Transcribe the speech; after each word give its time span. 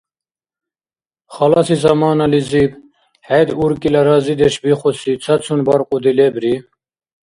Халаси 1.33 1.75
заманализиб, 1.83 2.71
хӀед 3.27 3.49
уркӀила 3.63 4.01
разидеш 4.07 4.55
бихуси 4.63 5.11
цацун 5.23 5.59
баркьуди 5.67 6.11
лебри 6.17 6.53